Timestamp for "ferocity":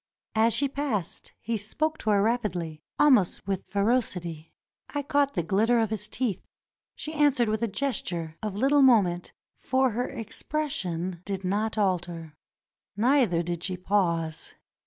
3.67-4.51